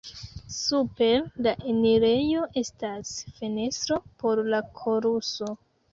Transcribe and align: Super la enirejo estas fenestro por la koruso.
Super 0.53 1.27
la 1.47 1.51
enirejo 1.73 2.47
estas 2.63 3.11
fenestro 3.37 4.03
por 4.23 4.43
la 4.55 4.63
koruso. 4.81 5.53